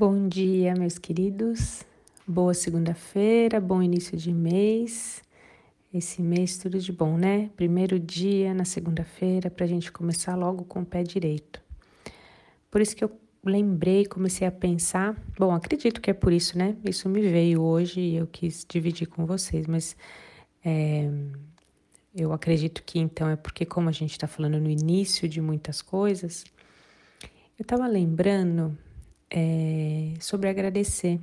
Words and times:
Bom 0.00 0.28
dia, 0.28 0.72
meus 0.74 0.96
queridos. 0.96 1.84
Boa 2.26 2.54
segunda-feira, 2.54 3.60
bom 3.60 3.82
início 3.82 4.16
de 4.16 4.32
mês. 4.32 5.22
Esse 5.92 6.22
mês 6.22 6.56
tudo 6.56 6.78
de 6.78 6.90
bom, 6.90 7.18
né? 7.18 7.50
Primeiro 7.54 8.00
dia 8.00 8.54
na 8.54 8.64
segunda-feira 8.64 9.50
para 9.50 9.66
a 9.66 9.68
gente 9.68 9.92
começar 9.92 10.36
logo 10.36 10.64
com 10.64 10.80
o 10.80 10.86
pé 10.86 11.02
direito. 11.02 11.60
Por 12.70 12.80
isso 12.80 12.96
que 12.96 13.04
eu 13.04 13.10
lembrei, 13.44 14.06
comecei 14.06 14.46
a 14.46 14.50
pensar. 14.50 15.22
Bom, 15.38 15.52
acredito 15.52 16.00
que 16.00 16.10
é 16.10 16.14
por 16.14 16.32
isso, 16.32 16.56
né? 16.56 16.78
Isso 16.82 17.06
me 17.06 17.20
veio 17.20 17.60
hoje 17.60 18.00
e 18.00 18.16
eu 18.16 18.26
quis 18.26 18.64
dividir 18.66 19.06
com 19.06 19.26
vocês, 19.26 19.66
mas 19.66 19.94
é, 20.64 21.10
eu 22.16 22.32
acredito 22.32 22.82
que 22.84 22.98
então 22.98 23.28
é 23.28 23.36
porque, 23.36 23.66
como 23.66 23.90
a 23.90 23.92
gente 23.92 24.12
está 24.12 24.26
falando 24.26 24.58
no 24.58 24.70
início 24.70 25.28
de 25.28 25.42
muitas 25.42 25.82
coisas, 25.82 26.46
eu 27.58 27.62
estava 27.62 27.86
lembrando 27.86 28.78
é, 29.30 30.14
sobre 30.20 30.48
agradecer. 30.48 31.18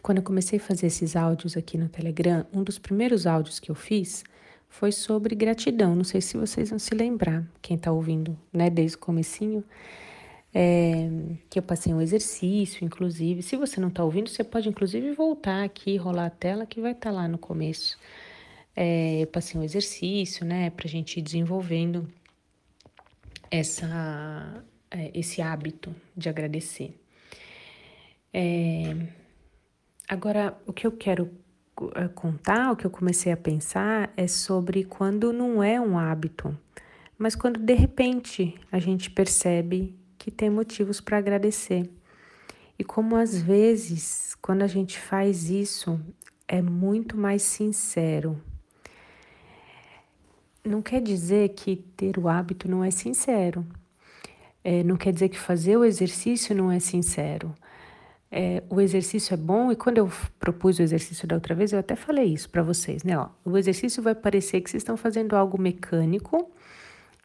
Quando 0.00 0.18
eu 0.18 0.24
comecei 0.24 0.58
a 0.58 0.62
fazer 0.62 0.86
esses 0.86 1.14
áudios 1.14 1.56
aqui 1.56 1.76
no 1.76 1.88
Telegram, 1.88 2.46
um 2.52 2.62
dos 2.62 2.78
primeiros 2.78 3.26
áudios 3.26 3.60
que 3.60 3.70
eu 3.70 3.74
fiz 3.74 4.24
foi 4.68 4.90
sobre 4.90 5.34
gratidão. 5.34 5.94
Não 5.94 6.04
sei 6.04 6.20
se 6.20 6.36
vocês 6.36 6.70
vão 6.70 6.78
se 6.78 6.94
lembrar, 6.94 7.44
quem 7.60 7.76
está 7.76 7.92
ouvindo, 7.92 8.36
né, 8.52 8.70
desde 8.70 8.96
o 8.96 9.00
comecinho, 9.00 9.62
é, 10.54 11.08
que 11.48 11.58
eu 11.58 11.62
passei 11.62 11.92
um 11.92 12.00
exercício, 12.00 12.84
inclusive. 12.84 13.42
Se 13.42 13.56
você 13.56 13.78
não 13.80 13.88
está 13.88 14.02
ouvindo, 14.02 14.30
você 14.30 14.42
pode 14.42 14.68
inclusive 14.68 15.12
voltar 15.12 15.62
aqui, 15.62 15.96
rolar 15.96 16.26
a 16.26 16.30
tela, 16.30 16.66
que 16.66 16.80
vai 16.80 16.92
estar 16.92 17.10
tá 17.10 17.16
lá 17.16 17.28
no 17.28 17.38
começo. 17.38 17.98
É, 18.74 19.20
eu 19.22 19.26
passei 19.26 19.60
um 19.60 19.62
exercício, 19.62 20.44
né, 20.46 20.70
para 20.70 20.86
a 20.86 20.90
gente 20.90 21.18
ir 21.18 21.22
desenvolvendo 21.22 22.08
essa 23.50 24.64
esse 25.14 25.40
hábito 25.40 25.94
de 26.16 26.28
agradecer. 26.28 26.98
É, 28.32 28.96
agora, 30.08 30.56
o 30.66 30.72
que 30.72 30.86
eu 30.86 30.92
quero 30.92 31.30
é, 31.94 32.08
contar, 32.08 32.72
o 32.72 32.76
que 32.76 32.84
eu 32.86 32.90
comecei 32.90 33.32
a 33.32 33.36
pensar 33.36 34.12
é 34.16 34.26
sobre 34.26 34.84
quando 34.84 35.32
não 35.32 35.62
é 35.62 35.80
um 35.80 35.98
hábito, 35.98 36.56
mas 37.18 37.34
quando 37.34 37.58
de 37.58 37.74
repente 37.74 38.54
a 38.70 38.78
gente 38.78 39.10
percebe 39.10 39.98
que 40.18 40.30
tem 40.30 40.50
motivos 40.50 41.00
para 41.00 41.18
agradecer. 41.18 41.90
E 42.78 42.84
como 42.84 43.16
às 43.16 43.40
vezes, 43.40 44.34
quando 44.40 44.62
a 44.62 44.66
gente 44.66 44.98
faz 44.98 45.50
isso, 45.50 46.00
é 46.48 46.60
muito 46.60 47.16
mais 47.16 47.42
sincero. 47.42 48.40
Não 50.64 50.80
quer 50.80 51.00
dizer 51.00 51.50
que 51.50 51.76
ter 51.76 52.18
o 52.18 52.28
hábito 52.28 52.68
não 52.68 52.84
é 52.84 52.90
sincero. 52.90 53.66
É, 54.64 54.82
não 54.82 54.96
quer 54.96 55.12
dizer 55.12 55.28
que 55.28 55.38
fazer 55.38 55.76
o 55.76 55.84
exercício 55.84 56.54
não 56.54 56.70
é 56.70 56.78
sincero. 56.78 57.54
É, 58.30 58.62
o 58.70 58.80
exercício 58.80 59.34
é 59.34 59.36
bom 59.36 59.70
e 59.70 59.76
quando 59.76 59.98
eu 59.98 60.10
propus 60.40 60.78
o 60.78 60.82
exercício 60.82 61.28
da 61.28 61.34
outra 61.34 61.54
vez, 61.54 61.72
eu 61.72 61.78
até 61.78 61.94
falei 61.94 62.24
isso 62.24 62.48
para 62.48 62.62
vocês, 62.62 63.04
né? 63.04 63.18
Ó, 63.18 63.28
o 63.44 63.58
exercício 63.58 64.02
vai 64.02 64.14
parecer 64.14 64.60
que 64.62 64.70
vocês 64.70 64.80
estão 64.80 64.96
fazendo 64.96 65.36
algo 65.36 65.60
mecânico, 65.60 66.50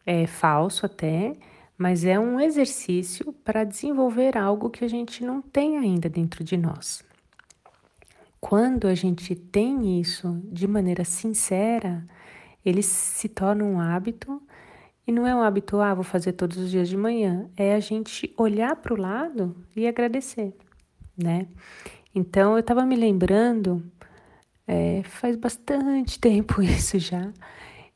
é 0.04 0.26
falso 0.26 0.84
até, 0.84 1.34
mas 1.78 2.04
é 2.04 2.18
um 2.18 2.38
exercício 2.38 3.32
para 3.32 3.64
desenvolver 3.64 4.36
algo 4.36 4.68
que 4.68 4.84
a 4.84 4.88
gente 4.88 5.24
não 5.24 5.40
tem 5.40 5.78
ainda 5.78 6.10
dentro 6.10 6.44
de 6.44 6.56
nós. 6.56 7.02
Quando 8.40 8.86
a 8.86 8.94
gente 8.94 9.34
tem 9.34 10.00
isso 10.00 10.40
de 10.44 10.66
maneira 10.66 11.04
sincera, 11.04 12.04
ele 12.64 12.82
se 12.82 13.28
torna 13.28 13.64
um 13.64 13.80
hábito 13.80 14.42
e 15.08 15.12
não 15.12 15.26
é 15.26 15.34
um 15.34 15.40
hábito, 15.40 15.80
ah, 15.80 15.94
vou 15.94 16.04
fazer 16.04 16.34
todos 16.34 16.58
os 16.58 16.70
dias 16.70 16.86
de 16.86 16.94
manhã. 16.94 17.48
É 17.56 17.74
a 17.74 17.80
gente 17.80 18.30
olhar 18.36 18.76
para 18.76 18.92
o 18.92 19.00
lado 19.00 19.56
e 19.74 19.88
agradecer, 19.88 20.54
né? 21.16 21.48
Então, 22.14 22.52
eu 22.52 22.58
estava 22.58 22.84
me 22.84 22.94
lembrando, 22.94 23.82
é, 24.66 25.02
faz 25.04 25.34
bastante 25.34 26.20
tempo 26.20 26.60
isso 26.60 26.98
já. 26.98 27.32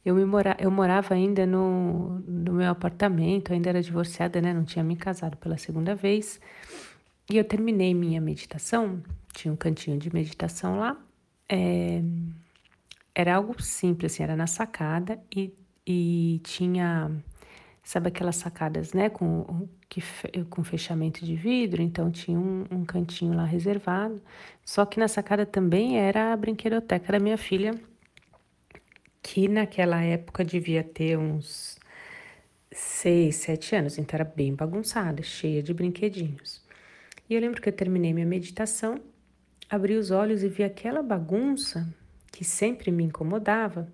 Eu, 0.03 0.15
me 0.15 0.25
mora, 0.25 0.57
eu 0.59 0.71
morava 0.71 1.13
ainda 1.13 1.45
no, 1.45 2.19
no 2.21 2.55
meu 2.55 2.71
apartamento, 2.71 3.53
ainda 3.53 3.69
era 3.69 3.83
divorciada, 3.83 4.41
né? 4.41 4.55
Não 4.55 4.65
tinha 4.65 4.83
me 4.83 4.97
casado 4.97 5.37
pela 5.37 5.59
segunda 5.59 5.95
vez. 5.95 6.41
E 7.31 7.37
eu 7.37 7.45
terminei 7.45 7.93
minha 7.93 8.23
meditação, 8.23 9.03
tinha 9.35 9.53
um 9.53 9.57
cantinho 9.57 9.99
de 9.99 10.11
meditação 10.15 10.79
lá. 10.79 10.97
É, 11.47 12.01
era 13.15 13.35
algo 13.35 13.63
simples, 13.63 14.15
assim, 14.15 14.23
era 14.23 14.35
na 14.35 14.47
sacada 14.47 15.23
e 15.31 15.53
e 15.87 16.41
tinha, 16.45 17.11
sabe 17.83 18.09
aquelas 18.09 18.37
sacadas, 18.37 18.93
né, 18.93 19.11
com, 19.11 19.69
que, 19.89 20.03
com 20.51 20.65
fechamento 20.65 21.25
de 21.25 21.35
vidro, 21.37 21.83
então 21.83 22.11
tinha 22.11 22.39
um, 22.39 22.65
um 22.71 22.85
cantinho 22.85 23.35
lá 23.35 23.45
reservado. 23.45 24.23
Só 24.65 24.87
que 24.87 24.99
na 24.99 25.09
sacada 25.09 25.45
também 25.45 25.99
era 25.99 26.33
a 26.33 26.37
brinquedoteca 26.37 27.13
da 27.13 27.19
minha 27.19 27.37
filha, 27.37 27.75
que 29.23 29.49
naquela 29.49 30.03
época 30.03 30.45
devia 30.45 30.83
ter 30.83 31.19
uns 31.19 31.79
seis, 32.73 33.37
sete 33.37 33.77
anos, 33.77 33.99
então 33.99 34.17
era 34.17 34.25
bem 34.25 34.55
bagunçada, 34.55 35.23
cheia 35.23 35.63
de 35.63 35.75
brinquedinhos. 35.75 36.63
E 37.29 37.35
eu 37.35 37.41
lembro 37.41 37.61
que 37.61 37.69
eu 37.69 37.73
terminei 37.73 38.13
minha 38.13 38.27
meditação, 38.27 39.01
abri 39.69 39.97
os 39.97 40.11
olhos 40.11 40.43
e 40.43 40.49
vi 40.49 40.65
aquela 40.65 41.03
bagunça 41.03 41.89
que 42.31 42.45
sempre 42.45 42.91
me 42.91 43.05
incomodava 43.05 43.89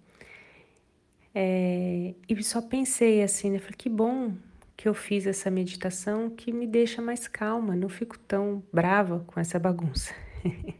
é, 1.40 2.14
e 2.28 2.42
só 2.42 2.60
pensei 2.60 3.22
assim, 3.22 3.48
né? 3.52 3.60
Falei, 3.60 3.76
que 3.78 3.88
bom 3.88 4.34
que 4.76 4.88
eu 4.88 4.94
fiz 4.94 5.24
essa 5.24 5.48
meditação 5.48 6.28
que 6.28 6.52
me 6.52 6.66
deixa 6.66 7.00
mais 7.00 7.28
calma, 7.28 7.76
não 7.76 7.88
fico 7.88 8.18
tão 8.18 8.60
brava 8.72 9.20
com 9.24 9.38
essa 9.38 9.56
bagunça. 9.56 10.12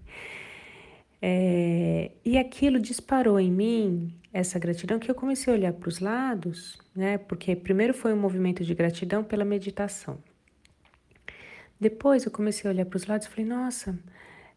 é, 1.22 2.10
e 2.24 2.36
aquilo 2.36 2.80
disparou 2.80 3.38
em 3.38 3.52
mim 3.52 4.12
essa 4.32 4.58
gratidão 4.58 4.98
que 4.98 5.08
eu 5.08 5.14
comecei 5.14 5.52
a 5.52 5.56
olhar 5.56 5.72
para 5.72 5.88
os 5.88 6.00
lados, 6.00 6.76
né? 6.92 7.18
Porque 7.18 7.54
primeiro 7.54 7.94
foi 7.94 8.12
um 8.12 8.18
movimento 8.20 8.64
de 8.64 8.74
gratidão 8.74 9.22
pela 9.22 9.44
meditação. 9.44 10.18
Depois 11.78 12.24
eu 12.24 12.32
comecei 12.32 12.68
a 12.68 12.74
olhar 12.74 12.84
para 12.84 12.96
os 12.96 13.06
lados 13.06 13.28
e 13.28 13.30
falei, 13.30 13.46
nossa, 13.46 13.96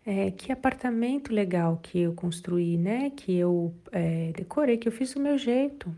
é, 0.05 0.31
que 0.31 0.51
apartamento 0.51 1.33
legal 1.33 1.77
que 1.81 1.99
eu 1.99 2.13
construí, 2.13 2.77
né? 2.77 3.11
Que 3.11 3.37
eu 3.37 3.73
é, 3.91 4.31
decorei, 4.33 4.77
que 4.77 4.87
eu 4.87 4.91
fiz 4.91 5.13
do 5.13 5.19
meu 5.19 5.37
jeito. 5.37 5.93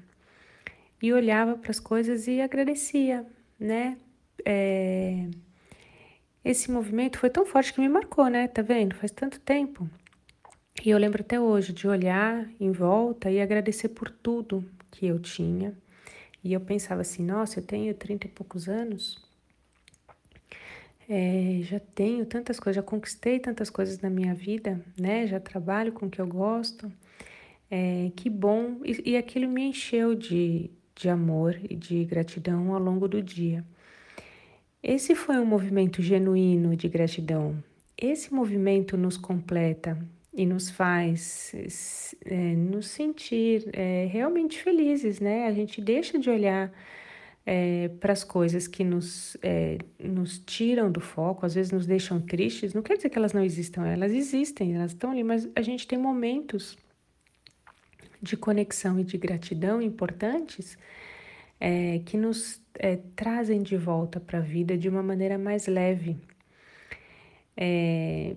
E 1.02 1.12
olhava 1.14 1.58
para 1.58 1.72
as 1.72 1.80
coisas 1.80 2.28
e 2.28 2.42
agradecia, 2.42 3.26
né? 3.60 3.98
É, 4.46 5.28
esse 6.44 6.72
movimento 6.72 7.18
foi 7.18 7.30
tão 7.30 7.46
forte 7.46 7.74
que 7.74 7.82
me 7.82 7.90
marcou, 7.90 8.28
né? 8.28 8.48
Tá 8.48 8.62
vendo? 8.62 8.96
Faz 8.96 9.12
tanto 9.12 9.40
tempo. 9.40 9.90
E 10.84 10.90
eu 10.90 10.98
lembro 10.98 11.22
até 11.22 11.40
hoje 11.40 11.72
de 11.72 11.88
olhar 11.88 12.50
em 12.60 12.72
volta 12.72 13.32
e 13.32 13.40
agradecer 13.40 13.90
por 13.90 14.10
tudo 14.10 14.66
que 14.92 15.06
eu 15.08 15.20
tinha. 15.20 15.78
E 16.44 16.52
eu 16.54 16.60
pensava 16.60 17.02
assim, 17.02 17.24
nossa, 17.24 17.60
eu 17.60 17.64
tenho 17.64 17.94
trinta 17.94 18.28
e 18.28 18.30
poucos 18.30 18.68
anos, 18.68 19.22
é, 21.10 21.60
já 21.64 21.80
tenho 21.80 22.26
tantas 22.26 22.60
coisas, 22.60 22.78
já 22.78 22.84
conquistei 22.84 23.40
tantas 23.40 23.70
coisas 23.70 24.00
na 24.00 24.10
minha 24.10 24.34
vida, 24.34 24.82
né? 24.98 25.28
Já 25.28 25.40
trabalho 25.40 25.92
com 25.92 26.06
o 26.06 26.10
que 26.10 26.22
eu 26.22 26.28
gosto. 26.28 26.92
É, 27.70 28.12
que 28.16 28.30
bom. 28.30 28.80
E, 28.86 29.12
e 29.12 29.18
aquilo 29.18 29.50
me 29.50 29.64
encheu 29.64 30.16
de, 30.16 30.70
de 30.96 31.10
amor 31.10 31.60
e 31.70 31.76
de 31.76 32.06
gratidão 32.06 32.74
ao 32.74 32.80
longo 32.80 33.08
do 33.08 33.22
dia. 33.22 33.66
Esse 34.82 35.16
foi 35.16 35.38
um 35.38 35.46
movimento 35.46 36.02
genuíno 36.02 36.76
de 36.76 36.88
gratidão. 36.90 37.64
Esse 37.98 38.34
movimento 38.34 38.98
nos 38.98 39.18
completa 39.18 39.98
e 40.34 40.46
nos 40.46 40.70
faz 40.70 41.54
é, 42.26 42.56
nos 42.56 42.88
sentir 42.88 43.70
é, 43.72 44.08
realmente 44.12 44.62
felizes, 44.62 45.20
né? 45.20 45.48
A 45.48 45.54
gente 45.54 45.80
deixa 45.80 46.18
de 46.18 46.30
olhar 46.30 46.72
é, 47.46 47.90
para 48.00 48.14
as 48.14 48.24
coisas 48.24 48.68
que 48.68 48.84
nos, 48.84 49.36
é, 49.42 49.78
nos 50.00 50.40
tiram 50.40 50.92
do 50.92 51.02
foco, 51.02 51.46
às 51.46 51.54
vezes 51.54 51.72
nos 51.72 51.86
deixam 51.86 52.22
tristes, 52.22 52.74
não 52.74 52.82
quer 52.82 52.96
dizer 52.96 53.10
que 53.10 53.18
elas 53.18 53.34
não 53.34 53.44
existam, 53.44 53.86
elas 53.86 54.14
existem, 54.14 54.76
elas 54.76 54.92
estão 54.92 55.12
ali, 55.12 55.24
mas 55.24 55.50
a 55.56 55.62
gente 55.62 55.86
tem 55.86 55.98
momentos 55.98 56.78
de 58.22 58.38
conexão 58.38 59.00
e 59.00 59.04
de 59.04 59.18
gratidão 59.18 59.82
importantes 59.82 60.78
é, 61.60 62.00
que 62.06 62.16
nos 62.16 62.62
é, 62.76 62.98
trazem 63.16 63.62
de 63.62 63.76
volta 63.76 64.20
para 64.20 64.40
a 64.40 64.42
vida 64.42 64.78
de 64.78 64.88
uma 64.88 65.04
maneira 65.04 65.38
mais 65.38 65.68
leve. 65.68 66.18
É, 67.56 68.36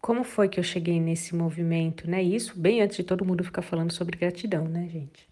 como 0.00 0.24
foi 0.24 0.48
que 0.48 0.58
eu 0.58 0.64
cheguei 0.64 0.98
nesse 0.98 1.34
movimento, 1.34 2.08
né? 2.08 2.22
Isso 2.22 2.58
bem 2.58 2.80
antes 2.80 2.96
de 2.96 3.04
todo 3.04 3.24
mundo 3.24 3.44
ficar 3.44 3.62
falando 3.62 3.92
sobre 3.92 4.16
gratidão, 4.16 4.66
né, 4.66 4.88
gente? 4.88 5.29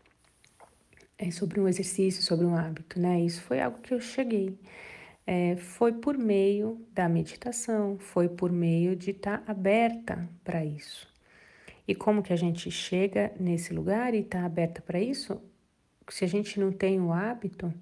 É, 1.19 1.31
sobre 1.31 1.61
um 1.61 1.69
exercício, 1.69 2.23
sobre 2.23 2.47
um 2.47 2.55
hábito, 2.55 3.00
né? 3.00 3.20
Isso 3.20 3.43
foi 3.43 3.61
algo 3.61 3.79
que 3.81 3.93
eu 3.93 4.00
cheguei. 4.00 4.59
É, 5.26 5.56
foi 5.56 5.93
por 5.93 6.17
meio 6.17 6.87
da 6.93 7.09
meditação, 7.09 7.99
foi 7.99 8.29
por 8.29 8.50
meio 8.50 8.97
de 8.97 9.11
estar 9.11 9.38
tá 9.38 9.53
aberta 9.53 10.29
para 10.44 10.65
isso. 10.65 11.06
E 11.87 11.94
como 11.94 12.23
que 12.23 12.32
a 12.32 12.37
gente 12.37 12.70
chega 12.70 13.32
nesse 13.38 13.75
lugar 13.75 14.15
e 14.15 14.20
está 14.20 14.44
aberta 14.44 14.81
para 14.81 15.00
isso? 15.00 15.43
Se 16.09 16.25
a 16.25 16.29
gente 16.29 16.59
não 16.61 16.73
tem 16.73 17.00
o 17.00 17.12
hábito, 17.12 17.73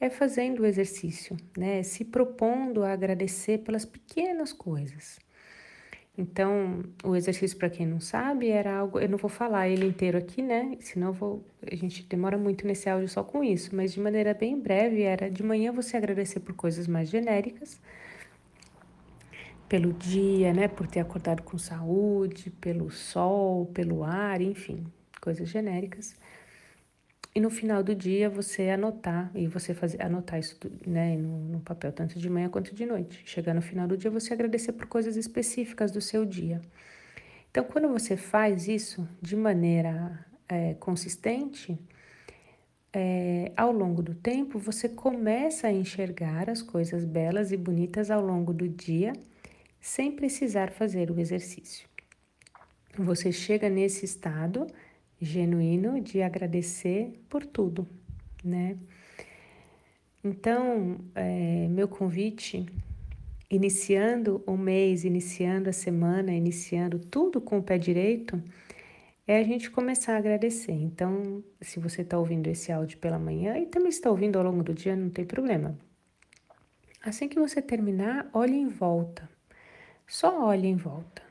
é 0.00 0.10
fazendo 0.10 0.60
o 0.60 0.66
exercício, 0.66 1.36
né? 1.56 1.82
Se 1.82 2.04
propondo 2.04 2.82
a 2.82 2.92
agradecer 2.92 3.58
pelas 3.58 3.84
pequenas 3.84 4.52
coisas. 4.52 5.18
Então, 6.16 6.84
o 7.02 7.16
exercício, 7.16 7.58
para 7.58 7.68
quem 7.68 7.86
não 7.86 7.98
sabe, 7.98 8.48
era 8.48 8.76
algo. 8.76 9.00
Eu 9.00 9.08
não 9.08 9.18
vou 9.18 9.28
falar 9.28 9.68
ele 9.68 9.84
inteiro 9.86 10.16
aqui, 10.16 10.42
né? 10.42 10.76
Senão 10.80 11.12
vou, 11.12 11.44
a 11.70 11.74
gente 11.74 12.04
demora 12.04 12.38
muito 12.38 12.66
nesse 12.66 12.88
áudio 12.88 13.08
só 13.08 13.24
com 13.24 13.42
isso, 13.42 13.74
mas 13.74 13.92
de 13.92 14.00
maneira 14.00 14.32
bem 14.32 14.58
breve 14.60 15.02
era 15.02 15.28
de 15.28 15.42
manhã 15.42 15.72
você 15.72 15.96
agradecer 15.96 16.40
por 16.40 16.54
coisas 16.54 16.86
mais 16.86 17.08
genéricas, 17.10 17.80
pelo 19.68 19.92
dia, 19.92 20.52
né? 20.52 20.68
Por 20.68 20.86
ter 20.86 21.00
acordado 21.00 21.42
com 21.42 21.58
saúde, 21.58 22.50
pelo 22.60 22.90
sol, 22.90 23.66
pelo 23.66 24.04
ar, 24.04 24.40
enfim, 24.40 24.86
coisas 25.20 25.48
genéricas 25.48 26.16
e 27.34 27.40
no 27.40 27.50
final 27.50 27.82
do 27.82 27.94
dia 27.94 28.30
você 28.30 28.70
anotar 28.70 29.30
e 29.34 29.48
você 29.48 29.74
fazer 29.74 30.00
anotar 30.00 30.38
isso 30.38 30.56
né, 30.86 31.16
no, 31.16 31.38
no, 31.48 31.60
papel 31.60 31.92
tanto 31.92 32.16
de 32.16 32.30
manhã 32.30 32.48
quanto 32.48 32.72
de 32.72 32.86
noite. 32.86 33.22
Chegar 33.24 33.52
no 33.52 33.60
final 33.60 33.88
do 33.88 33.96
dia 33.96 34.10
você 34.10 34.32
agradecer 34.32 34.72
por 34.72 34.86
coisas 34.86 35.16
específicas 35.16 35.90
do 35.90 36.00
seu 36.00 36.24
dia. 36.24 36.60
Então, 37.50 37.64
quando 37.64 37.88
você 37.88 38.16
faz 38.16 38.68
isso 38.68 39.08
de 39.20 39.34
maneira 39.34 40.24
é, 40.48 40.74
consistente, 40.74 41.76
é, 42.92 43.50
ao 43.56 43.72
longo 43.72 44.00
do 44.00 44.14
tempo 44.14 44.56
você 44.56 44.88
começa 44.88 45.66
a 45.66 45.72
enxergar 45.72 46.48
as 46.48 46.62
coisas 46.62 47.04
belas 47.04 47.50
e 47.50 47.56
bonitas 47.56 48.12
ao 48.12 48.24
longo 48.24 48.54
do 48.54 48.68
dia, 48.68 49.12
sem 49.80 50.12
precisar 50.12 50.70
fazer 50.70 51.10
o 51.10 51.18
exercício. 51.18 51.88
Você 52.96 53.32
chega 53.32 53.68
nesse 53.68 54.04
estado 54.04 54.68
genuíno 55.20 56.00
de 56.00 56.22
agradecer 56.22 57.20
por 57.28 57.44
tudo, 57.44 57.86
né? 58.42 58.76
Então, 60.22 60.98
é, 61.14 61.68
meu 61.68 61.86
convite, 61.86 62.64
iniciando 63.50 64.42
o 64.46 64.56
mês, 64.56 65.04
iniciando 65.04 65.68
a 65.68 65.72
semana, 65.72 66.32
iniciando 66.32 66.98
tudo 66.98 67.40
com 67.40 67.58
o 67.58 67.62
pé 67.62 67.76
direito, 67.76 68.42
é 69.26 69.38
a 69.38 69.42
gente 69.42 69.70
começar 69.70 70.14
a 70.14 70.18
agradecer. 70.18 70.72
Então, 70.72 71.42
se 71.60 71.80
você 71.80 72.02
está 72.02 72.18
ouvindo 72.18 72.46
esse 72.46 72.72
áudio 72.72 72.98
pela 72.98 73.18
manhã 73.18 73.58
e 73.58 73.66
também 73.66 73.88
está 73.88 74.10
ouvindo 74.10 74.36
ao 74.36 74.44
longo 74.44 74.62
do 74.62 74.74
dia, 74.74 74.96
não 74.96 75.10
tem 75.10 75.24
problema. 75.24 75.78
Assim 77.02 77.28
que 77.28 77.38
você 77.38 77.60
terminar, 77.60 78.28
olhe 78.32 78.56
em 78.56 78.68
volta. 78.68 79.28
Só 80.06 80.46
olhe 80.46 80.68
em 80.68 80.76
volta 80.76 81.23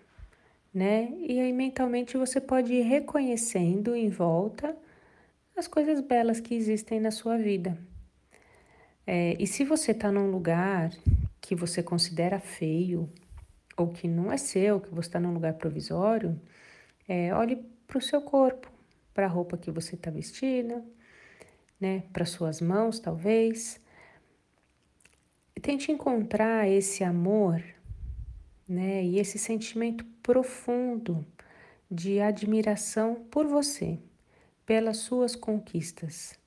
né? 0.73 1.13
E 1.19 1.39
aí 1.39 1.53
mentalmente 1.53 2.17
você 2.17 2.41
pode 2.41 2.73
ir 2.73 2.81
reconhecendo 2.81 3.95
em 3.95 4.09
volta 4.09 4.75
as 5.55 5.67
coisas 5.67 6.01
belas 6.01 6.39
que 6.39 6.55
existem 6.55 6.99
na 6.99 7.11
sua 7.11 7.37
vida. 7.37 7.77
É, 9.05 9.35
e 9.39 9.45
se 9.45 9.63
você 9.63 9.91
está 9.91 10.11
num 10.11 10.31
lugar 10.31 10.91
que 11.39 11.55
você 11.55 11.83
considera 11.83 12.39
feio, 12.39 13.09
ou 13.77 13.89
que 13.89 14.07
não 14.07 14.31
é 14.31 14.37
seu, 14.37 14.79
que 14.79 14.89
você 14.89 15.09
está 15.09 15.19
num 15.19 15.33
lugar 15.33 15.53
provisório, 15.55 16.39
é, 17.07 17.33
olhe 17.33 17.57
para 17.85 17.97
o 17.97 18.01
seu 18.01 18.21
corpo, 18.21 18.71
para 19.13 19.25
a 19.25 19.29
roupa 19.29 19.57
que 19.57 19.69
você 19.69 19.95
está 19.95 20.09
vestindo, 20.09 20.83
né? 21.79 22.03
Para 22.13 22.25
suas 22.25 22.61
mãos, 22.61 22.99
talvez. 22.99 23.79
E 25.55 25.59
tente 25.59 25.91
encontrar 25.91 26.67
esse 26.67 27.03
amor 27.03 27.61
né? 28.73 29.03
E 29.03 29.19
esse 29.19 29.37
sentimento 29.37 30.03
profundo 30.21 31.25
de 31.89 32.19
admiração 32.19 33.15
por 33.29 33.45
você, 33.45 33.99
pelas 34.65 34.97
suas 34.97 35.35
conquistas, 35.35 36.37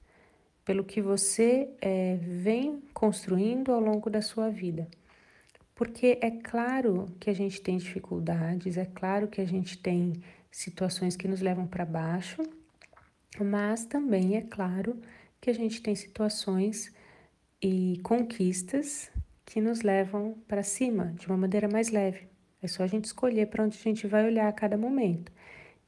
pelo 0.64 0.84
que 0.84 1.00
você 1.00 1.70
é, 1.80 2.16
vem 2.16 2.82
construindo 2.92 3.72
ao 3.72 3.80
longo 3.80 4.10
da 4.10 4.20
sua 4.20 4.50
vida. 4.50 4.88
Porque 5.74 6.18
é 6.20 6.30
claro 6.30 7.06
que 7.20 7.30
a 7.30 7.34
gente 7.34 7.60
tem 7.60 7.76
dificuldades, 7.76 8.76
é 8.76 8.86
claro 8.86 9.28
que 9.28 9.40
a 9.40 9.44
gente 9.44 9.78
tem 9.78 10.14
situações 10.50 11.16
que 11.16 11.28
nos 11.28 11.40
levam 11.40 11.66
para 11.66 11.84
baixo, 11.84 12.42
mas 13.38 13.84
também 13.84 14.36
é 14.36 14.40
claro 14.40 14.98
que 15.40 15.50
a 15.50 15.54
gente 15.54 15.82
tem 15.82 15.94
situações 15.94 16.92
e 17.62 18.00
conquistas 18.02 19.10
que 19.46 19.60
nos 19.60 19.80
levam 19.80 20.36
para 20.48 20.62
cima 20.62 21.14
de 21.16 21.28
uma 21.28 21.36
maneira 21.36 21.68
mais 21.68 21.88
leve. 21.88 22.28
É 22.60 22.66
só 22.66 22.82
a 22.82 22.86
gente 22.86 23.04
escolher 23.04 23.46
para 23.46 23.64
onde 23.64 23.78
a 23.78 23.82
gente 23.82 24.06
vai 24.06 24.26
olhar 24.26 24.48
a 24.48 24.52
cada 24.52 24.76
momento. 24.76 25.32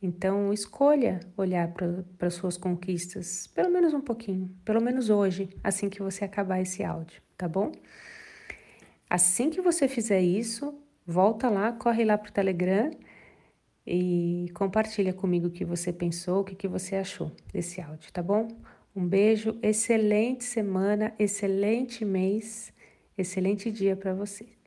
Então, 0.00 0.52
escolha 0.52 1.18
olhar 1.36 1.72
para 1.72 2.04
as 2.28 2.34
suas 2.34 2.56
conquistas, 2.56 3.48
pelo 3.48 3.68
menos 3.68 3.92
um 3.92 4.00
pouquinho, 4.00 4.48
pelo 4.64 4.80
menos 4.80 5.10
hoje, 5.10 5.48
assim 5.62 5.90
que 5.90 6.00
você 6.00 6.24
acabar 6.24 6.60
esse 6.60 6.84
áudio, 6.84 7.20
tá 7.36 7.48
bom? 7.48 7.72
Assim 9.10 9.50
que 9.50 9.60
você 9.60 9.88
fizer 9.88 10.20
isso, 10.20 10.80
volta 11.04 11.48
lá, 11.48 11.72
corre 11.72 12.04
lá 12.04 12.16
para 12.16 12.30
o 12.30 12.32
Telegram 12.32 12.90
e 13.84 14.46
compartilha 14.54 15.12
comigo 15.12 15.48
o 15.48 15.50
que 15.50 15.64
você 15.64 15.92
pensou, 15.92 16.42
o 16.42 16.44
que, 16.44 16.54
que 16.54 16.68
você 16.68 16.94
achou 16.94 17.32
desse 17.52 17.80
áudio, 17.80 18.12
tá 18.12 18.22
bom? 18.22 18.46
Um 18.94 19.04
beijo, 19.04 19.58
excelente 19.62 20.44
semana, 20.44 21.12
excelente 21.18 22.04
mês 22.04 22.72
Excelente 23.18 23.72
dia 23.72 23.96
para 23.96 24.14
você. 24.14 24.57